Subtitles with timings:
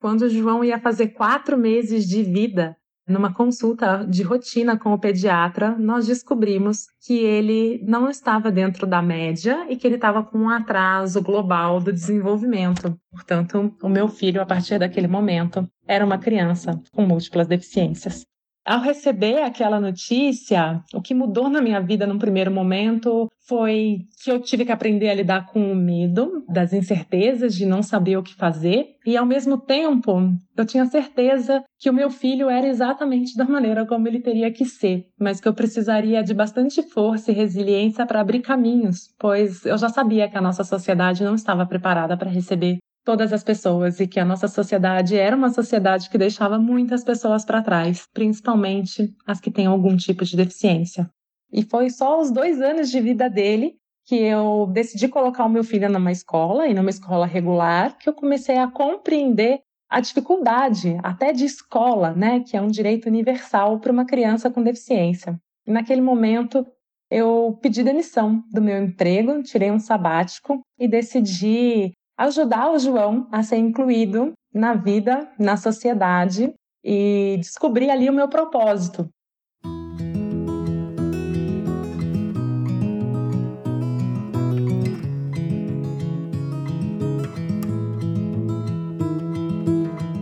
[0.00, 2.74] Quando o João ia fazer quatro meses de vida,
[3.06, 9.02] numa consulta de rotina com o pediatra, nós descobrimos que ele não estava dentro da
[9.02, 12.98] média e que ele estava com um atraso global do desenvolvimento.
[13.10, 18.24] Portanto, o meu filho, a partir daquele momento, era uma criança com múltiplas deficiências.
[18.70, 24.30] Ao receber aquela notícia, o que mudou na minha vida num primeiro momento foi que
[24.30, 28.22] eu tive que aprender a lidar com o medo, das incertezas de não saber o
[28.22, 33.36] que fazer, e ao mesmo tempo eu tinha certeza que o meu filho era exatamente
[33.36, 37.34] da maneira como ele teria que ser, mas que eu precisaria de bastante força e
[37.34, 42.16] resiliência para abrir caminhos, pois eu já sabia que a nossa sociedade não estava preparada
[42.16, 46.58] para receber todas as pessoas e que a nossa sociedade era uma sociedade que deixava
[46.58, 51.08] muitas pessoas para trás, principalmente as que têm algum tipo de deficiência.
[51.52, 53.74] E foi só os dois anos de vida dele
[54.06, 58.12] que eu decidi colocar o meu filho numa escola e numa escola regular que eu
[58.12, 63.92] comecei a compreender a dificuldade até de escola, né, que é um direito universal para
[63.92, 65.38] uma criança com deficiência.
[65.66, 66.64] E naquele momento
[67.10, 73.42] eu pedi demissão do meu emprego, tirei um sabático e decidi ajudar o João a
[73.42, 76.52] ser incluído na vida, na sociedade
[76.84, 79.08] e descobrir ali o meu propósito.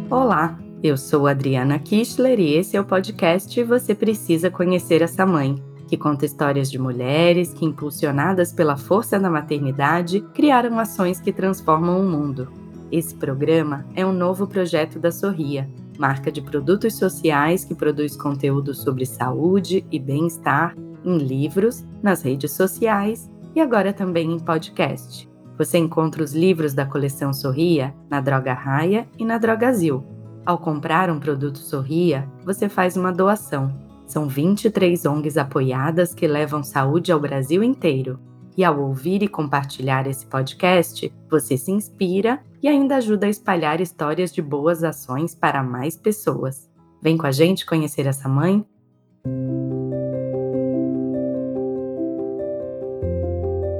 [0.08, 5.56] Olá, eu sou Adriana Kistler e esse é o podcast Você Precisa Conhecer Essa Mãe
[5.88, 12.00] que conta histórias de mulheres que, impulsionadas pela força da maternidade, criaram ações que transformam
[12.00, 12.52] o mundo.
[12.92, 18.74] Esse programa é um novo projeto da Sorria, marca de produtos sociais que produz conteúdo
[18.74, 25.28] sobre saúde e bem-estar em livros, nas redes sociais e agora também em podcast.
[25.56, 30.04] Você encontra os livros da coleção Sorria na Droga Raia e na Drogazil.
[30.44, 36.64] Ao comprar um produto Sorria, você faz uma doação são 23 ONGs apoiadas que levam
[36.64, 38.18] saúde ao Brasil inteiro.
[38.56, 43.80] E ao ouvir e compartilhar esse podcast, você se inspira e ainda ajuda a espalhar
[43.80, 46.68] histórias de boas ações para mais pessoas.
[47.00, 48.66] Vem com a gente conhecer essa mãe?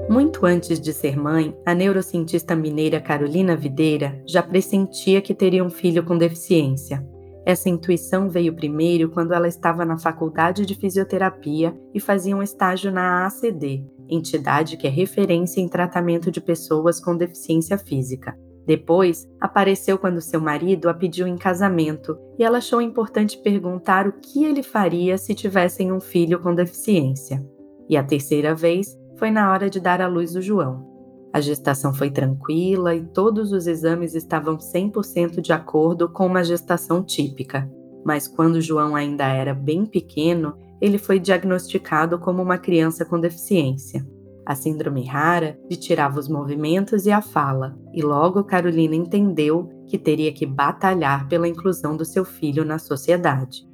[0.09, 5.71] Muito antes de ser mãe, a neurocientista mineira Carolina Videira já pressentia que teria um
[5.71, 7.05] filho com deficiência.
[7.49, 12.93] Essa intuição veio primeiro quando ela estava na faculdade de fisioterapia e fazia um estágio
[12.93, 18.39] na ACD, entidade que é referência em tratamento de pessoas com deficiência física.
[18.67, 24.13] Depois, apareceu quando seu marido a pediu em casamento e ela achou importante perguntar o
[24.13, 27.43] que ele faria se tivessem um filho com deficiência.
[27.89, 30.98] E a terceira vez foi na hora de dar à luz o João.
[31.33, 37.03] A gestação foi tranquila e todos os exames estavam 100% de acordo com uma gestação
[37.03, 37.71] típica.
[38.05, 44.07] Mas quando João ainda era bem pequeno, ele foi diagnosticado como uma criança com deficiência.
[44.47, 49.99] A síndrome rara lhe tirava os movimentos e a fala, e logo Carolina entendeu que
[49.99, 53.69] teria que batalhar pela inclusão do seu filho na sociedade.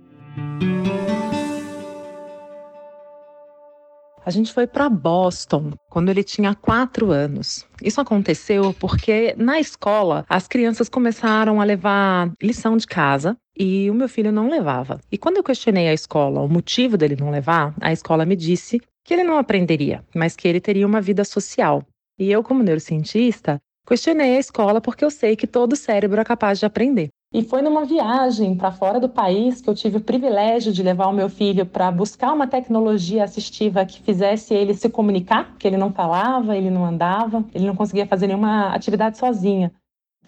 [4.26, 7.66] A gente foi para Boston quando ele tinha quatro anos.
[7.82, 13.94] Isso aconteceu porque na escola as crianças começaram a levar lição de casa e o
[13.94, 14.98] meu filho não levava.
[15.12, 18.80] E quando eu questionei a escola o motivo dele não levar, a escola me disse
[19.04, 21.82] que ele não aprenderia, mas que ele teria uma vida social.
[22.18, 26.58] E eu, como neurocientista, questionei a escola porque eu sei que todo cérebro é capaz
[26.58, 27.10] de aprender.
[27.34, 31.09] E foi numa viagem para fora do país que eu tive o privilégio de levar
[31.09, 35.77] o meu filho para buscar uma tecnologia assistiva que fizesse ele se comunicar, porque ele
[35.77, 39.72] não falava, ele não andava, ele não conseguia fazer nenhuma atividade sozinha.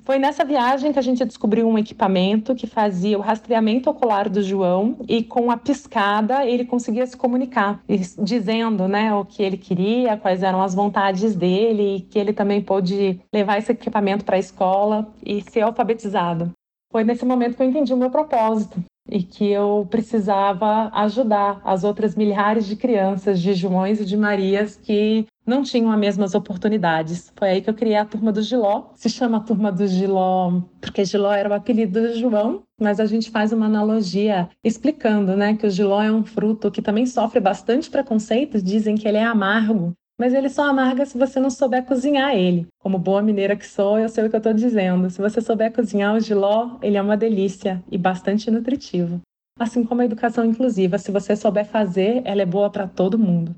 [0.02, 4.42] Foi nessa viagem que a gente descobriu um equipamento que fazia o rastreamento ocular do
[4.42, 7.84] João e com a piscada ele conseguia se comunicar,
[8.18, 12.60] dizendo né, o que ele queria, quais eram as vontades dele e que ele também
[12.60, 16.52] pôde levar esse equipamento para a escola e ser alfabetizado.
[16.96, 21.84] Foi nesse momento que eu entendi o meu propósito e que eu precisava ajudar as
[21.84, 27.30] outras milhares de crianças de Joões e de Marias que não tinham as mesmas oportunidades.
[27.36, 28.84] Foi aí que eu criei a Turma do Giló.
[28.94, 33.30] Se chama Turma do Giló porque Giló era o apelido do João, mas a gente
[33.30, 37.90] faz uma analogia explicando, né, que o Giló é um fruto que também sofre bastante
[37.90, 42.34] preconceito, dizem que ele é amargo, mas ele só amarga se você não souber cozinhar
[42.34, 42.66] ele.
[42.78, 45.10] Como boa mineira que sou, eu sei o que eu estou dizendo.
[45.10, 49.20] Se você souber cozinhar o giló, ele é uma delícia e bastante nutritivo.
[49.58, 53.54] Assim como a educação inclusiva, se você souber fazer, ela é boa para todo mundo.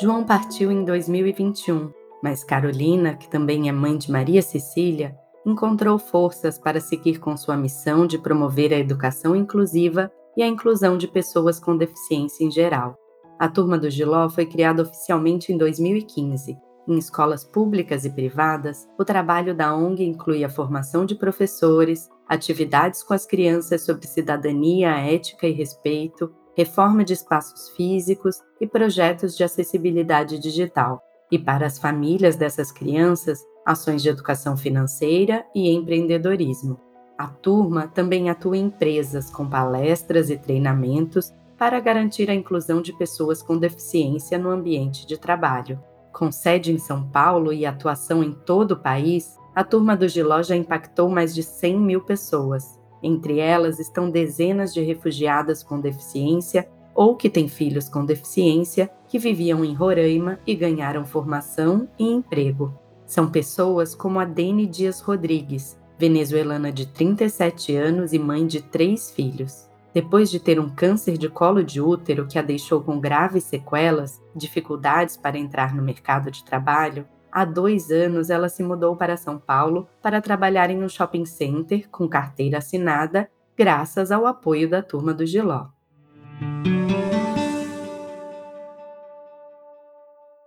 [0.00, 1.90] João partiu em 2021,
[2.22, 7.56] mas Carolina, que também é mãe de Maria Cecília, encontrou forças para seguir com sua
[7.56, 12.96] missão de promover a educação inclusiva e a inclusão de pessoas com deficiência em geral.
[13.44, 16.56] A Turma do Giló foi criada oficialmente em 2015.
[16.88, 23.02] Em escolas públicas e privadas, o trabalho da ONG inclui a formação de professores, atividades
[23.02, 29.44] com as crianças sobre cidadania, ética e respeito, reforma de espaços físicos e projetos de
[29.44, 31.02] acessibilidade digital.
[31.30, 36.80] E para as famílias dessas crianças, ações de educação financeira e empreendedorismo.
[37.18, 42.92] A turma também atua em empresas com palestras e treinamentos para garantir a inclusão de
[42.92, 45.80] pessoas com deficiência no ambiente de trabalho.
[46.12, 50.42] Com sede em São Paulo e atuação em todo o país, a turma do Giló
[50.42, 52.78] já impactou mais de 100 mil pessoas.
[53.02, 59.18] Entre elas estão dezenas de refugiadas com deficiência ou que têm filhos com deficiência que
[59.18, 62.72] viviam em Roraima e ganharam formação e emprego.
[63.06, 69.10] São pessoas como a Dene Dias Rodrigues, venezuelana de 37 anos e mãe de três
[69.10, 69.68] filhos.
[69.94, 74.20] Depois de ter um câncer de colo de útero que a deixou com graves sequelas,
[74.34, 79.38] dificuldades para entrar no mercado de trabalho, há dois anos ela se mudou para São
[79.38, 85.14] Paulo para trabalhar em um shopping center com carteira assinada, graças ao apoio da turma
[85.14, 85.68] do Giló.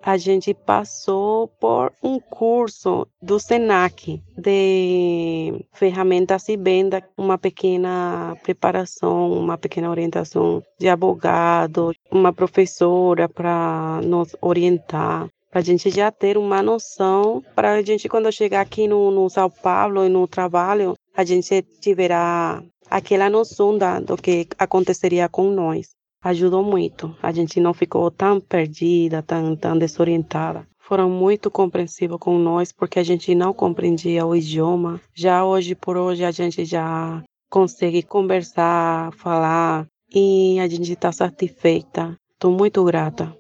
[0.08, 9.34] A gente passou por um curso do SENAC de ferramentas e venda, uma pequena preparação,
[9.34, 16.38] uma pequena orientação de abogado, uma professora para nos orientar para a gente já ter
[16.38, 20.94] uma noção, para a gente quando chegar aqui no, no São Paulo e no trabalho,
[21.16, 27.16] a gente tiverá aquela noção da, do que aconteceria com nós ajudou muito.
[27.22, 30.68] A gente não ficou tão perdida, tão, tão desorientada.
[30.80, 35.02] Foram muito compreensivos com nós porque a gente não compreendia o idioma.
[35.14, 42.18] Já hoje por hoje a gente já consegue conversar, falar e a gente está satisfeita.
[42.34, 43.36] Estou muito grata.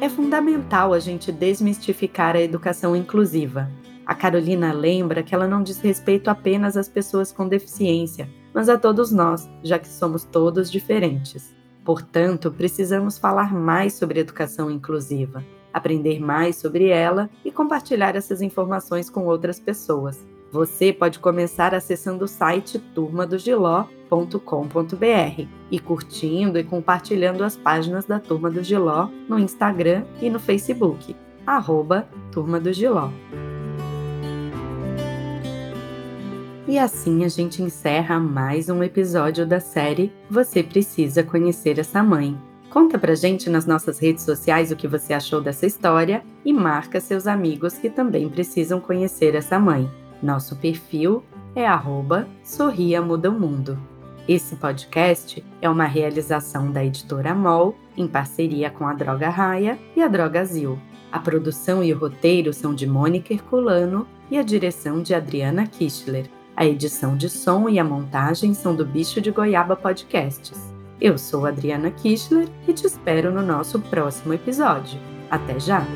[0.00, 3.68] É fundamental a gente desmistificar a educação inclusiva.
[4.08, 8.78] A Carolina lembra que ela não diz respeito apenas às pessoas com deficiência, mas a
[8.78, 11.54] todos nós, já que somos todos diferentes.
[11.84, 15.44] Portanto, precisamos falar mais sobre educação inclusiva,
[15.74, 20.26] aprender mais sobre ela e compartilhar essas informações com outras pessoas.
[20.50, 28.50] Você pode começar acessando o site turmadogiló.com.br e curtindo e compartilhando as páginas da Turma
[28.50, 31.14] do Giló no Instagram e no Facebook,
[31.46, 33.10] arroba Turma do Giló.
[36.68, 42.36] E assim a gente encerra mais um episódio da série Você Precisa Conhecer Essa Mãe.
[42.68, 47.00] Conta pra gente nas nossas redes sociais o que você achou dessa história e marca
[47.00, 49.90] seus amigos que também precisam conhecer essa mãe.
[50.22, 51.24] Nosso perfil
[51.56, 53.78] é arroba Sorria Muda o Mundo.
[54.28, 60.02] Esse podcast é uma realização da editora MOL em parceria com a Droga Raia e
[60.02, 60.78] a Droga Zil.
[61.10, 66.28] A produção e o roteiro são de Mônica Herculano e a direção de Adriana Kischler.
[66.58, 70.74] A edição de som e a montagem são do Bicho de Goiaba Podcasts.
[71.00, 74.98] Eu sou Adriana Kischler e te espero no nosso próximo episódio.
[75.30, 75.86] Até já!